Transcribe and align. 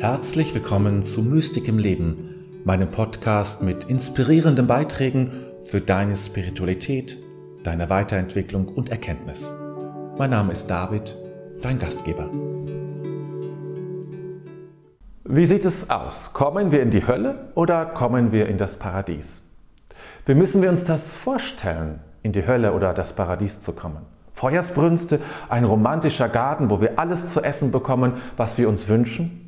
Herzlich 0.00 0.54
willkommen 0.54 1.02
zu 1.02 1.22
Mystik 1.22 1.66
im 1.66 1.76
Leben, 1.76 2.62
meinem 2.64 2.88
Podcast 2.88 3.62
mit 3.62 3.82
inspirierenden 3.86 4.68
Beiträgen 4.68 5.32
für 5.66 5.80
deine 5.80 6.14
Spiritualität, 6.14 7.18
deine 7.64 7.90
Weiterentwicklung 7.90 8.68
und 8.68 8.90
Erkenntnis. 8.90 9.52
Mein 10.16 10.30
Name 10.30 10.52
ist 10.52 10.68
David, 10.68 11.18
dein 11.62 11.80
Gastgeber. 11.80 12.30
Wie 15.24 15.46
sieht 15.46 15.64
es 15.64 15.90
aus? 15.90 16.32
Kommen 16.32 16.70
wir 16.70 16.80
in 16.80 16.92
die 16.92 17.04
Hölle 17.04 17.50
oder 17.56 17.84
kommen 17.84 18.30
wir 18.30 18.48
in 18.48 18.56
das 18.56 18.78
Paradies? 18.78 19.48
Wie 20.26 20.36
müssen 20.36 20.62
wir 20.62 20.70
uns 20.70 20.84
das 20.84 21.16
vorstellen, 21.16 21.98
in 22.22 22.30
die 22.30 22.46
Hölle 22.46 22.72
oder 22.72 22.94
das 22.94 23.16
Paradies 23.16 23.60
zu 23.60 23.72
kommen? 23.72 24.06
Feuersbrünste, 24.32 25.18
ein 25.48 25.64
romantischer 25.64 26.28
Garten, 26.28 26.70
wo 26.70 26.80
wir 26.80 27.00
alles 27.00 27.26
zu 27.26 27.42
essen 27.42 27.72
bekommen, 27.72 28.12
was 28.36 28.58
wir 28.58 28.68
uns 28.68 28.86
wünschen? 28.86 29.47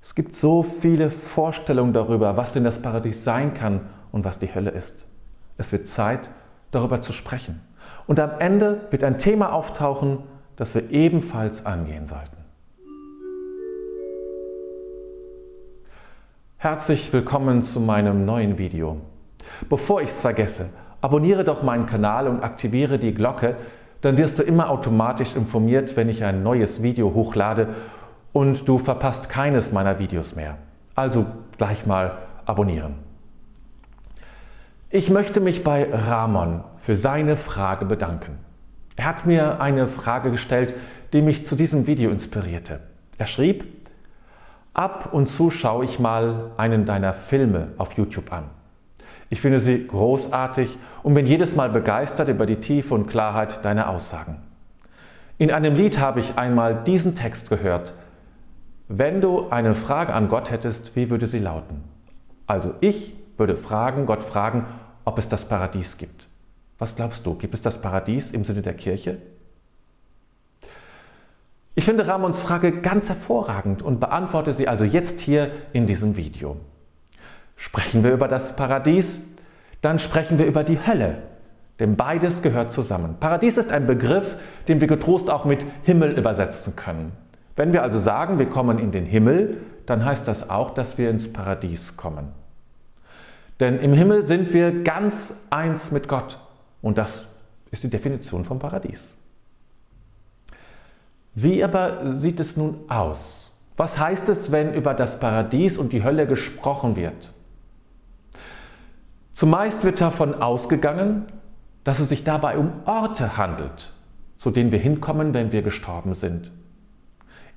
Es 0.00 0.14
gibt 0.14 0.34
so 0.34 0.62
viele 0.62 1.10
Vorstellungen 1.10 1.92
darüber, 1.92 2.36
was 2.36 2.52
denn 2.52 2.62
das 2.62 2.80
Paradies 2.80 3.24
sein 3.24 3.52
kann 3.52 3.80
und 4.12 4.24
was 4.24 4.38
die 4.38 4.54
Hölle 4.54 4.70
ist. 4.70 5.06
Es 5.56 5.72
wird 5.72 5.88
Zeit, 5.88 6.30
darüber 6.70 7.00
zu 7.00 7.12
sprechen. 7.12 7.60
Und 8.06 8.20
am 8.20 8.30
Ende 8.38 8.82
wird 8.90 9.02
ein 9.02 9.18
Thema 9.18 9.52
auftauchen, 9.52 10.20
das 10.54 10.74
wir 10.74 10.90
ebenfalls 10.90 11.66
angehen 11.66 12.06
sollten. 12.06 12.36
Herzlich 16.58 17.12
willkommen 17.12 17.64
zu 17.64 17.80
meinem 17.80 18.24
neuen 18.24 18.56
Video. 18.58 19.00
Bevor 19.68 20.00
ich 20.00 20.10
es 20.10 20.20
vergesse, 20.20 20.70
abonniere 21.00 21.44
doch 21.44 21.62
meinen 21.62 21.86
Kanal 21.86 22.28
und 22.28 22.42
aktiviere 22.42 22.98
die 22.98 23.14
Glocke, 23.14 23.56
dann 24.00 24.16
wirst 24.16 24.38
du 24.38 24.44
immer 24.44 24.70
automatisch 24.70 25.34
informiert, 25.34 25.96
wenn 25.96 26.08
ich 26.08 26.22
ein 26.22 26.44
neues 26.44 26.82
Video 26.82 27.14
hochlade 27.14 27.68
und 28.38 28.68
du 28.68 28.78
verpasst 28.78 29.28
keines 29.28 29.72
meiner 29.72 29.98
Videos 29.98 30.36
mehr. 30.36 30.58
Also 30.94 31.26
gleich 31.56 31.86
mal 31.86 32.18
abonnieren. 32.46 32.94
Ich 34.90 35.10
möchte 35.10 35.40
mich 35.40 35.64
bei 35.64 35.92
Ramon 35.92 36.62
für 36.76 36.94
seine 36.94 37.36
Frage 37.36 37.84
bedanken. 37.84 38.38
Er 38.94 39.06
hat 39.06 39.26
mir 39.26 39.60
eine 39.60 39.88
Frage 39.88 40.30
gestellt, 40.30 40.76
die 41.12 41.20
mich 41.20 41.46
zu 41.46 41.56
diesem 41.56 41.88
Video 41.88 42.12
inspirierte. 42.12 42.78
Er 43.18 43.26
schrieb, 43.26 43.64
Ab 44.72 45.08
und 45.10 45.26
zu 45.26 45.50
schaue 45.50 45.84
ich 45.84 45.98
mal 45.98 46.52
einen 46.58 46.84
deiner 46.84 47.14
Filme 47.14 47.72
auf 47.76 47.94
YouTube 47.94 48.32
an. 48.32 48.44
Ich 49.30 49.40
finde 49.40 49.58
sie 49.58 49.84
großartig 49.84 50.78
und 51.02 51.14
bin 51.14 51.26
jedes 51.26 51.56
Mal 51.56 51.70
begeistert 51.70 52.28
über 52.28 52.46
die 52.46 52.60
Tiefe 52.60 52.94
und 52.94 53.08
Klarheit 53.08 53.64
deiner 53.64 53.90
Aussagen. 53.90 54.36
In 55.38 55.50
einem 55.50 55.74
Lied 55.74 55.98
habe 55.98 56.20
ich 56.20 56.38
einmal 56.38 56.84
diesen 56.84 57.16
Text 57.16 57.50
gehört. 57.50 57.94
Wenn 58.88 59.20
du 59.20 59.50
eine 59.50 59.74
Frage 59.74 60.14
an 60.14 60.30
Gott 60.30 60.50
hättest, 60.50 60.96
wie 60.96 61.10
würde 61.10 61.26
sie 61.26 61.40
lauten? 61.40 61.84
Also 62.46 62.74
ich 62.80 63.14
würde 63.36 63.58
fragen, 63.58 64.06
Gott 64.06 64.24
fragen, 64.24 64.64
ob 65.04 65.18
es 65.18 65.28
das 65.28 65.46
Paradies 65.46 65.98
gibt. 65.98 66.26
Was 66.78 66.96
glaubst 66.96 67.26
du? 67.26 67.34
Gibt 67.34 67.52
es 67.52 67.60
das 67.60 67.82
Paradies 67.82 68.30
im 68.30 68.44
Sinne 68.44 68.62
der 68.62 68.72
Kirche? 68.72 69.18
Ich 71.74 71.84
finde 71.84 72.08
Ramons 72.08 72.40
Frage 72.40 72.80
ganz 72.80 73.10
hervorragend 73.10 73.82
und 73.82 74.00
beantworte 74.00 74.54
sie 74.54 74.68
also 74.68 74.84
jetzt 74.84 75.20
hier 75.20 75.50
in 75.74 75.86
diesem 75.86 76.16
Video. 76.16 76.56
Sprechen 77.56 78.02
wir 78.02 78.12
über 78.12 78.26
das 78.26 78.56
Paradies, 78.56 79.22
dann 79.82 79.98
sprechen 79.98 80.38
wir 80.38 80.46
über 80.46 80.64
die 80.64 80.78
Hölle, 80.86 81.22
denn 81.78 81.94
beides 81.96 82.40
gehört 82.40 82.72
zusammen. 82.72 83.16
Paradies 83.20 83.58
ist 83.58 83.70
ein 83.70 83.86
Begriff, 83.86 84.38
den 84.66 84.80
wir 84.80 84.88
getrost 84.88 85.30
auch 85.30 85.44
mit 85.44 85.66
Himmel 85.82 86.18
übersetzen 86.18 86.74
können. 86.74 87.12
Wenn 87.58 87.72
wir 87.72 87.82
also 87.82 87.98
sagen, 87.98 88.38
wir 88.38 88.48
kommen 88.48 88.78
in 88.78 88.92
den 88.92 89.04
Himmel, 89.04 89.60
dann 89.84 90.04
heißt 90.04 90.28
das 90.28 90.48
auch, 90.48 90.70
dass 90.70 90.96
wir 90.96 91.10
ins 91.10 91.32
Paradies 91.32 91.96
kommen. 91.96 92.28
Denn 93.58 93.80
im 93.80 93.92
Himmel 93.92 94.22
sind 94.22 94.52
wir 94.52 94.84
ganz 94.84 95.34
eins 95.50 95.90
mit 95.90 96.06
Gott 96.06 96.38
und 96.82 96.98
das 96.98 97.26
ist 97.72 97.82
die 97.82 97.90
Definition 97.90 98.44
vom 98.44 98.60
Paradies. 98.60 99.16
Wie 101.34 101.64
aber 101.64 102.14
sieht 102.14 102.38
es 102.38 102.56
nun 102.56 102.76
aus? 102.86 103.58
Was 103.76 103.98
heißt 103.98 104.28
es, 104.28 104.52
wenn 104.52 104.72
über 104.72 104.94
das 104.94 105.18
Paradies 105.18 105.78
und 105.78 105.92
die 105.92 106.04
Hölle 106.04 106.28
gesprochen 106.28 106.94
wird? 106.94 107.32
Zumeist 109.32 109.82
wird 109.82 110.00
davon 110.00 110.40
ausgegangen, 110.40 111.24
dass 111.82 111.98
es 111.98 112.08
sich 112.08 112.22
dabei 112.22 112.56
um 112.56 112.70
Orte 112.84 113.36
handelt, 113.36 113.94
zu 114.38 114.52
denen 114.52 114.70
wir 114.70 114.78
hinkommen, 114.78 115.34
wenn 115.34 115.50
wir 115.50 115.62
gestorben 115.62 116.14
sind. 116.14 116.52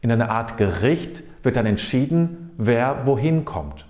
In 0.02 0.12
einer 0.12 0.30
Art 0.30 0.58
Gericht 0.58 1.24
wird 1.44 1.56
dann 1.56 1.66
entschieden, 1.66 2.52
wer 2.58 3.06
wohin 3.06 3.46
kommt. 3.46 3.86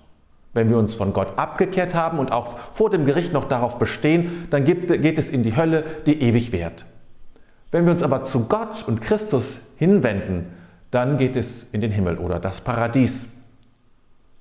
Wenn 0.54 0.68
wir 0.68 0.76
uns 0.76 0.94
von 0.94 1.14
Gott 1.14 1.38
abgekehrt 1.38 1.94
haben 1.94 2.18
und 2.18 2.30
auch 2.30 2.58
vor 2.72 2.90
dem 2.90 3.06
Gericht 3.06 3.32
noch 3.32 3.46
darauf 3.46 3.78
bestehen, 3.78 4.46
dann 4.50 4.64
geht 4.66 5.18
es 5.18 5.30
in 5.30 5.42
die 5.42 5.56
Hölle, 5.56 5.84
die 6.04 6.20
ewig 6.20 6.52
währt. 6.52 6.84
Wenn 7.70 7.86
wir 7.86 7.92
uns 7.92 8.02
aber 8.02 8.22
zu 8.24 8.48
Gott 8.48 8.84
und 8.86 9.00
Christus 9.00 9.60
hinwenden, 9.76 10.52
dann 10.90 11.16
geht 11.16 11.36
es 11.36 11.64
in 11.72 11.80
den 11.80 11.90
Himmel 11.90 12.18
oder 12.18 12.38
das 12.38 12.60
Paradies. 12.60 13.30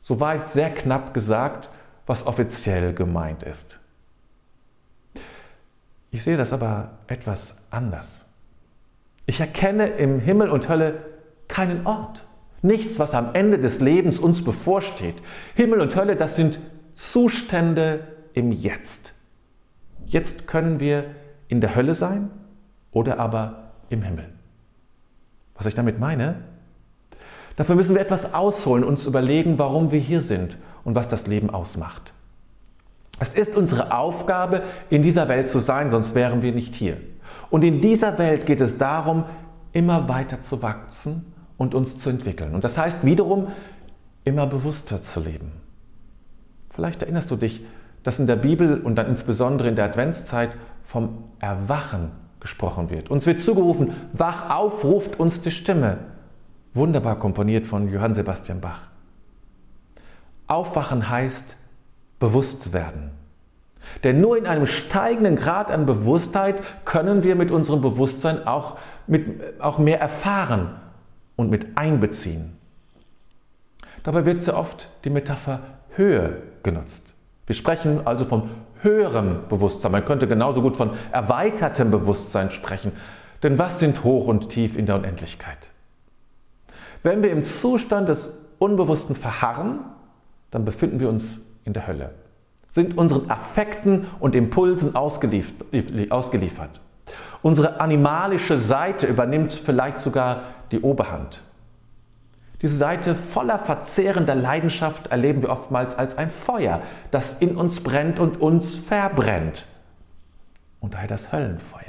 Soweit 0.02 0.50
sehr 0.50 0.70
knapp 0.72 1.14
gesagt, 1.14 1.70
was 2.06 2.28
offiziell 2.28 2.94
gemeint 2.94 3.44
ist. 3.44 3.80
Ich 6.10 6.26
sehe 6.26 6.36
das 6.36 6.52
aber 6.52 6.98
etwas 7.08 7.62
anders. 7.70 8.26
Ich 9.26 9.40
erkenne 9.40 9.88
im 9.88 10.20
Himmel 10.20 10.50
und 10.50 10.68
Hölle 10.68 11.06
keinen 11.52 11.86
Ort. 11.86 12.26
Nichts, 12.64 12.98
was 13.00 13.14
am 13.14 13.34
Ende 13.34 13.60
des 13.60 13.80
Lebens 13.80 14.20
uns 14.20 14.44
bevorsteht. 14.44 15.16
Himmel 15.56 15.82
und 15.82 15.96
Hölle, 15.96 16.16
das 16.16 16.36
sind 16.36 16.60
Zustände 16.96 18.08
im 18.34 18.52
Jetzt. 18.52 19.14
Jetzt 20.06 20.48
können 20.48 20.80
wir 20.80 21.06
in 21.48 21.62
der 21.62 21.76
Hölle 21.76 21.94
sein 21.94 22.30
oder 22.92 23.20
aber 23.20 23.72
im 23.90 24.02
Himmel. 24.04 24.30
Was 25.56 25.66
ich 25.66 25.74
damit 25.74 26.00
meine? 26.00 26.36
Dafür 27.56 27.76
müssen 27.76 27.96
wir 27.96 28.02
etwas 28.02 28.34
ausholen, 28.34 28.84
uns 28.84 29.06
überlegen, 29.06 29.60
warum 29.60 29.92
wir 29.92 30.00
hier 30.00 30.22
sind 30.22 30.58
und 30.84 30.96
was 30.96 31.10
das 31.10 31.28
Leben 31.28 31.50
ausmacht. 31.50 32.14
Es 33.20 33.34
ist 33.34 33.56
unsere 33.56 33.96
Aufgabe, 33.96 34.64
in 34.90 35.04
dieser 35.04 35.28
Welt 35.28 35.48
zu 35.48 35.60
sein, 35.60 35.92
sonst 35.92 36.16
wären 36.16 36.42
wir 36.42 36.54
nicht 36.54 36.74
hier. 36.74 36.98
Und 37.50 37.64
in 37.64 37.82
dieser 37.82 38.18
Welt 38.18 38.46
geht 38.46 38.62
es 38.62 38.78
darum, 38.78 39.26
immer 39.74 40.08
weiter 40.08 40.42
zu 40.42 40.62
wachsen 40.62 41.32
und 41.62 41.76
uns 41.76 42.00
zu 42.00 42.10
entwickeln. 42.10 42.56
Und 42.56 42.64
das 42.64 42.80
heißt 42.80 43.06
wiederum, 43.06 43.50
immer 44.24 44.48
bewusster 44.48 45.04
zu 45.04 45.20
leben. 45.20 45.52
Vielleicht 46.72 47.04
erinnerst 47.04 47.30
du 47.30 47.36
dich, 47.36 47.64
dass 48.02 48.18
in 48.18 48.26
der 48.26 48.36
Bibel 48.36 48.82
und 48.82 48.96
dann 48.96 49.06
insbesondere 49.06 49.70
in 49.70 49.76
der 49.76 49.86
Adventszeit 49.86 50.58
vom 50.84 51.24
Erwachen 51.38 52.12
gesprochen 52.40 52.90
wird. 52.90 53.12
Uns 53.12 53.28
wird 53.28 53.42
zugerufen, 53.42 53.94
wach 54.12 54.50
auf, 54.50 54.84
ruft 54.84 55.20
uns 55.20 55.42
die 55.42 55.52
Stimme. 55.52 56.00
Wunderbar 56.74 57.20
komponiert 57.20 57.68
von 57.68 57.88
Johann 57.94 58.16
Sebastian 58.16 58.60
Bach. 58.60 58.80
Aufwachen 60.48 61.10
heißt 61.10 61.58
bewusst 62.20 62.74
werden. 62.74 63.12
Denn 64.04 64.20
nur 64.20 64.36
in 64.36 64.48
einem 64.48 64.66
steigenden 64.66 65.36
Grad 65.36 65.70
an 65.70 65.86
Bewusstheit 65.86 66.64
können 66.86 67.24
wir 67.24 67.36
mit 67.36 67.52
unserem 67.52 67.82
Bewusstsein 67.82 68.48
auch, 68.48 68.80
mit, 69.06 69.60
auch 69.60 69.78
mehr 69.78 70.00
erfahren 70.02 70.82
und 71.36 71.50
mit 71.50 71.78
einbeziehen. 71.78 72.58
Dabei 74.04 74.26
wird 74.26 74.42
sehr 74.42 74.58
oft 74.58 74.90
die 75.04 75.10
Metapher 75.10 75.60
Höhe 75.96 76.42
genutzt. 76.64 77.14
Wir 77.46 77.56
sprechen 77.56 78.06
also 78.06 78.26
von 78.26 78.50
höherem 78.82 79.48
Bewusstsein. 79.50 79.92
Man 79.92 80.06
könnte 80.06 80.28
genauso 80.28 80.62
gut 80.62 80.76
von 80.76 80.92
erweitertem 81.12 81.92
Bewusstsein 81.92 82.52
sprechen. 82.52 82.94
Denn 83.44 83.60
was 83.60 83.80
sind 83.80 84.04
hoch 84.04 84.28
und 84.28 84.50
tief 84.50 84.78
in 84.78 84.86
der 84.86 84.96
Unendlichkeit? 84.96 85.70
Wenn 87.04 87.24
wir 87.24 87.32
im 87.32 87.44
Zustand 87.44 88.10
des 88.10 88.30
Unbewussten 88.60 89.16
verharren, 89.16 89.80
dann 90.52 90.66
befinden 90.66 91.00
wir 91.00 91.10
uns 91.10 91.40
in 91.66 91.74
der 91.74 91.88
Hölle, 91.88 92.12
sind 92.70 92.98
unseren 92.98 93.30
Affekten 93.30 94.06
und 94.20 94.36
Impulsen 94.36 94.96
ausgeliefert. 94.96 96.82
Unsere 97.42 97.80
animalische 97.80 98.58
Seite 98.60 99.08
übernimmt 99.08 99.54
vielleicht 99.54 100.00
sogar 100.00 100.44
die 100.72 100.82
Oberhand. 100.82 101.44
Diese 102.62 102.78
Seite 102.78 103.16
voller 103.16 103.58
verzehrender 103.58 104.36
Leidenschaft 104.36 105.08
erleben 105.08 105.42
wir 105.42 105.50
oftmals 105.50 105.98
als 105.98 106.18
ein 106.18 106.30
Feuer, 106.30 106.82
das 107.10 107.42
in 107.42 107.56
uns 107.56 107.82
brennt 107.82 108.20
und 108.20 108.40
uns 108.40 108.76
verbrennt. 108.76 109.66
Und 110.80 110.94
daher 110.94 111.08
das 111.08 111.32
Höllenfeuer. 111.32 111.82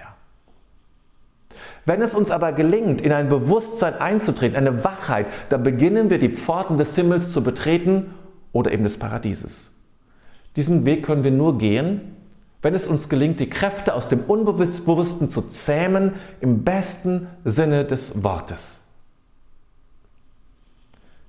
Wenn 1.84 2.00
es 2.00 2.14
uns 2.14 2.30
aber 2.30 2.52
gelingt, 2.52 3.00
in 3.00 3.12
ein 3.12 3.28
Bewusstsein 3.28 3.94
einzutreten, 3.94 4.56
eine 4.56 4.84
Wachheit, 4.84 5.26
dann 5.48 5.62
beginnen 5.62 6.10
wir 6.10 6.18
die 6.18 6.30
Pforten 6.30 6.78
des 6.78 6.94
Himmels 6.94 7.32
zu 7.32 7.42
betreten 7.42 8.14
oder 8.52 8.72
eben 8.72 8.84
des 8.84 8.98
Paradieses. 8.98 9.72
Diesen 10.56 10.84
Weg 10.84 11.04
können 11.04 11.24
wir 11.24 11.30
nur 11.30 11.58
gehen, 11.58 12.16
wenn 12.62 12.74
es 12.74 12.86
uns 12.86 13.08
gelingt, 13.08 13.40
die 13.40 13.50
Kräfte 13.50 13.94
aus 13.94 14.08
dem 14.08 14.20
Unbewussten 14.20 15.30
zu 15.30 15.42
zähmen, 15.42 16.14
im 16.40 16.62
besten 16.62 17.26
Sinne 17.44 17.84
des 17.84 18.22
Wortes. 18.22 18.80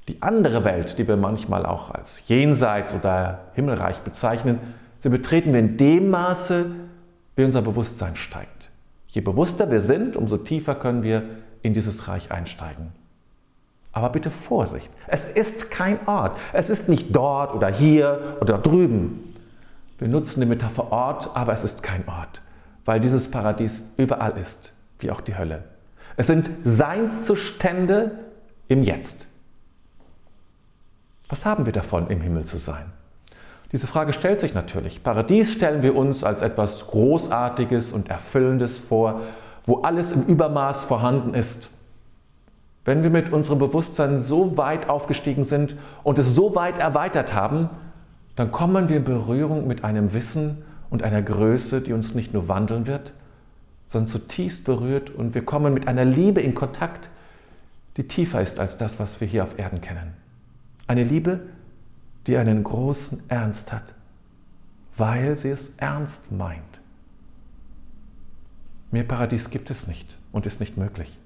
Die 0.08 0.22
andere 0.22 0.64
Welt, 0.64 0.98
die 1.00 1.08
wir 1.08 1.18
manchmal 1.18 1.66
auch 1.66 1.90
als 1.92 2.28
Jenseits 2.28 2.94
oder 2.94 3.46
Himmelreich 3.54 4.02
bezeichnen, 4.02 4.60
sie 5.00 5.10
betreten 5.10 5.54
wir 5.54 5.60
in 5.60 5.78
dem 5.78 6.10
Maße, 6.10 6.68
wie 7.36 7.44
unser 7.44 7.62
Bewusstsein 7.62 8.16
steigt. 8.16 8.70
Je 9.08 9.22
bewusster 9.22 9.72
wir 9.72 9.82
sind, 9.82 10.16
umso 10.18 10.38
tiefer 10.38 10.76
können 10.76 11.04
wir 11.04 11.24
in 11.62 11.74
dieses 11.74 12.08
Reich 12.08 12.32
einsteigen. 12.32 12.92
Aber 13.92 14.10
bitte 14.10 14.30
Vorsicht, 14.30 14.90
es 15.08 15.30
ist 15.30 15.72
kein 15.72 16.06
Ort. 16.08 16.38
Es 16.52 16.70
ist 16.70 16.90
nicht 16.90 17.16
dort 17.16 17.54
oder 17.54 17.70
hier 17.70 18.38
oder 18.42 18.58
drüben. 18.58 19.33
Wir 20.04 20.10
nutzen 20.10 20.42
die 20.42 20.46
Metapher 20.46 20.92
Ort, 20.92 21.30
aber 21.34 21.54
es 21.54 21.64
ist 21.64 21.82
kein 21.82 22.06
Ort, 22.10 22.42
weil 22.84 23.00
dieses 23.00 23.32
Paradies 23.32 23.84
überall 23.96 24.38
ist, 24.38 24.74
wie 25.00 25.10
auch 25.12 25.22
die 25.22 25.38
Hölle. 25.38 25.64
Es 26.18 26.28
sind 26.28 26.50
Seinszustände 26.66 28.12
im 28.68 28.84
Jetzt. 28.84 29.30
Was 31.30 31.46
haben 31.46 31.66
wir 31.66 31.72
davon, 31.72 32.08
im 32.10 32.20
Himmel 32.20 32.44
zu 32.44 32.58
sein? 32.58 32.92
Diese 33.72 33.88
Frage 33.88 34.12
stellt 34.12 34.42
sich 34.42 34.54
natürlich. 34.54 35.04
Paradies 35.04 35.54
stellen 35.54 35.84
wir 35.84 35.96
uns 35.96 36.26
als 36.26 36.42
etwas 36.42 36.86
Großartiges 36.88 37.94
und 37.94 38.10
Erfüllendes 38.10 38.80
vor, 38.80 39.22
wo 39.64 39.84
alles 39.84 40.12
im 40.12 40.24
Übermaß 40.24 40.84
vorhanden 40.84 41.34
ist. 41.34 41.70
Wenn 42.84 43.04
wir 43.04 43.10
mit 43.10 43.32
unserem 43.32 43.60
Bewusstsein 43.60 44.20
so 44.20 44.58
weit 44.58 44.90
aufgestiegen 44.90 45.46
sind 45.46 45.78
und 46.04 46.20
es 46.20 46.36
so 46.36 46.56
weit 46.56 46.78
erweitert 46.78 47.34
haben, 47.34 47.70
dann 48.36 48.52
kommen 48.52 48.90
wir 48.90 48.98
in 48.98 49.04
Berührung 49.04 49.68
mit 49.68 49.84
einem 49.84 50.14
Wissen 50.14 50.64
und 50.90 51.04
einer 51.04 51.22
Größe, 51.22 51.82
die 51.82 51.94
uns 51.94 52.16
nicht 52.16 52.34
nur 52.34 52.48
wandeln 52.48 52.88
wird, 52.88 53.14
sondern 53.88 54.12
zutiefst 54.12 54.64
berührt 54.64 55.12
und 55.12 55.36
wir 55.36 55.46
kommen 55.46 55.74
mit 55.74 55.88
einer 55.88 56.06
Liebe 56.06 56.42
in 56.42 56.56
Kontakt, 56.56 57.10
die 57.98 58.08
tiefer 58.08 58.42
ist 58.42 58.60
als 58.60 58.78
das, 58.78 59.00
was 59.00 59.22
wir 59.22 59.28
hier 59.28 59.44
auf 59.44 59.60
Erden 59.60 59.82
kennen. 59.82 60.14
Eine 60.88 61.04
Liebe, 61.04 61.42
die 62.26 62.38
einen 62.38 62.64
großen 62.64 63.22
Ernst 63.28 63.72
hat, 63.72 63.94
weil 64.98 65.36
sie 65.36 65.50
es 65.50 65.74
ernst 65.78 66.32
meint. 66.32 66.82
Mehr 68.92 69.04
Paradies 69.04 69.50
gibt 69.50 69.70
es 69.70 69.88
nicht 69.88 70.18
und 70.32 70.46
ist 70.46 70.60
nicht 70.60 70.78
möglich. 70.78 71.18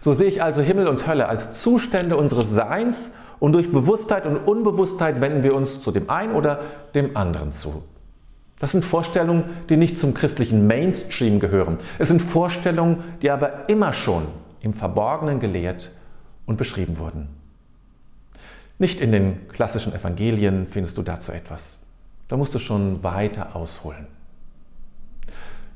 So 0.00 0.12
sehe 0.12 0.28
ich 0.28 0.42
also 0.42 0.62
Himmel 0.62 0.86
und 0.88 1.06
Hölle 1.06 1.28
als 1.28 1.62
Zustände 1.62 2.16
unseres 2.16 2.50
Seins 2.50 3.12
und 3.38 3.52
durch 3.52 3.70
Bewusstheit 3.70 4.26
und 4.26 4.36
Unbewusstheit 4.36 5.20
wenden 5.20 5.42
wir 5.42 5.54
uns 5.54 5.82
zu 5.82 5.90
dem 5.90 6.10
einen 6.10 6.34
oder 6.34 6.60
dem 6.94 7.16
anderen 7.16 7.52
zu. 7.52 7.82
Das 8.58 8.72
sind 8.72 8.84
Vorstellungen, 8.84 9.44
die 9.68 9.76
nicht 9.76 9.98
zum 9.98 10.14
christlichen 10.14 10.66
Mainstream 10.66 11.40
gehören. 11.40 11.78
Es 11.98 12.08
sind 12.08 12.22
Vorstellungen, 12.22 13.04
die 13.20 13.30
aber 13.30 13.68
immer 13.68 13.92
schon 13.92 14.28
im 14.60 14.72
Verborgenen 14.72 15.40
gelehrt 15.40 15.92
und 16.46 16.56
beschrieben 16.56 16.98
wurden. 16.98 17.28
Nicht 18.78 19.00
in 19.00 19.12
den 19.12 19.48
klassischen 19.48 19.94
Evangelien 19.94 20.66
findest 20.68 20.96
du 20.98 21.02
dazu 21.02 21.32
etwas. 21.32 21.78
Da 22.28 22.36
musst 22.36 22.54
du 22.54 22.58
schon 22.58 23.02
weiter 23.02 23.54
ausholen. 23.54 24.06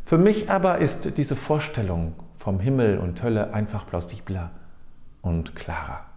Für 0.04 0.18
mich 0.18 0.50
aber 0.50 0.78
ist 0.78 1.16
diese 1.16 1.36
Vorstellung 1.36 2.14
vom 2.36 2.60
Himmel 2.60 2.98
und 2.98 3.22
Hölle 3.22 3.54
einfach 3.54 3.86
plausibler 3.86 4.50
und 5.22 5.54
klarer. 5.54 6.09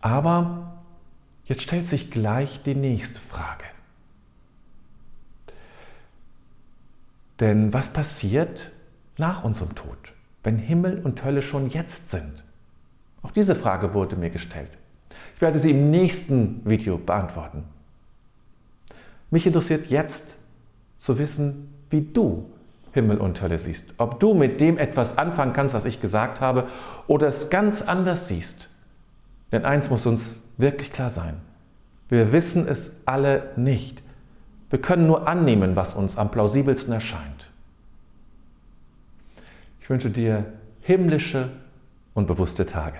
Aber 0.00 0.80
jetzt 1.44 1.62
stellt 1.62 1.86
sich 1.86 2.10
gleich 2.10 2.62
die 2.62 2.74
nächste 2.74 3.20
Frage. 3.20 3.64
Denn 7.40 7.72
was 7.72 7.92
passiert 7.92 8.70
nach 9.16 9.44
unserem 9.44 9.74
Tod, 9.74 9.96
wenn 10.42 10.58
Himmel 10.58 11.00
und 11.02 11.24
Hölle 11.24 11.42
schon 11.42 11.70
jetzt 11.70 12.10
sind? 12.10 12.44
Auch 13.22 13.30
diese 13.30 13.54
Frage 13.54 13.94
wurde 13.94 14.16
mir 14.16 14.30
gestellt. 14.30 14.70
Ich 15.34 15.40
werde 15.40 15.58
sie 15.58 15.70
im 15.70 15.90
nächsten 15.90 16.68
Video 16.68 16.98
beantworten. 16.98 17.64
Mich 19.30 19.46
interessiert 19.46 19.88
jetzt 19.88 20.36
zu 20.98 21.18
wissen, 21.18 21.72
wie 21.90 22.02
du 22.02 22.50
Himmel 22.92 23.18
und 23.18 23.40
Hölle 23.40 23.58
siehst. 23.58 23.94
Ob 23.98 24.18
du 24.20 24.34
mit 24.34 24.60
dem 24.60 24.78
etwas 24.78 25.18
anfangen 25.18 25.52
kannst, 25.52 25.74
was 25.74 25.84
ich 25.84 26.00
gesagt 26.00 26.40
habe, 26.40 26.68
oder 27.06 27.28
es 27.28 27.50
ganz 27.50 27.82
anders 27.82 28.28
siehst. 28.28 28.68
Denn 29.52 29.64
eins 29.64 29.90
muss 29.90 30.06
uns 30.06 30.40
wirklich 30.56 30.92
klar 30.92 31.10
sein. 31.10 31.40
Wir 32.08 32.32
wissen 32.32 32.66
es 32.66 33.00
alle 33.04 33.52
nicht. 33.56 34.02
Wir 34.70 34.80
können 34.80 35.06
nur 35.06 35.28
annehmen, 35.28 35.76
was 35.76 35.94
uns 35.94 36.16
am 36.16 36.30
plausibelsten 36.30 36.92
erscheint. 36.92 37.50
Ich 39.80 39.88
wünsche 39.88 40.10
dir 40.10 40.44
himmlische 40.82 41.50
und 42.14 42.26
bewusste 42.26 42.66
Tage. 42.66 42.98